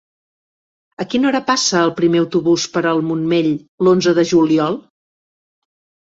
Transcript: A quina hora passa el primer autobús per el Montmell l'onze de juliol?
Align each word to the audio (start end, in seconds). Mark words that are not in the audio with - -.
A 1.03 1.05
quina 1.09 1.27
hora 1.31 1.41
passa 1.49 1.81
el 1.87 1.91
primer 1.99 2.21
autobús 2.21 2.65
per 2.77 2.81
el 2.91 3.01
Montmell 3.09 3.49
l'onze 3.87 4.15
de 4.21 4.25
juliol? 4.31 4.79